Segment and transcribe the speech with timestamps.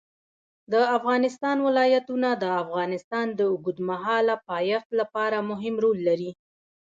[0.71, 6.31] د افغانستان ولايتونه د افغانستان د اوږدمهاله پایښت لپاره مهم رول لري.